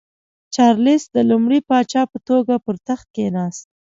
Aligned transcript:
چارلېس 0.55 1.03
د 1.15 1.17
لومړي 1.29 1.59
پاچا 1.69 2.01
په 2.11 2.17
توګه 2.29 2.53
پر 2.65 2.75
تخت 2.87 3.07
کېناست. 3.15 3.65